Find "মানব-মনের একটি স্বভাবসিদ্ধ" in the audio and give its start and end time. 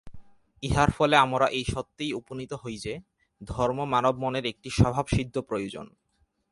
3.85-5.35